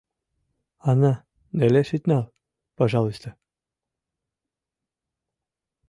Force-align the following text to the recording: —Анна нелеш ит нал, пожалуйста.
—Анна 0.89 1.13
нелеш 1.57 1.89
ит 1.97 2.03
нал, 2.09 2.25
пожалуйста. 2.77 3.29